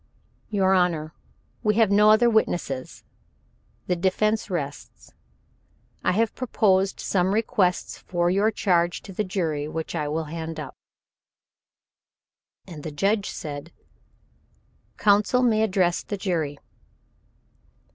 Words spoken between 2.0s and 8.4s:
other witness; the defense rests. I have proposed some requests for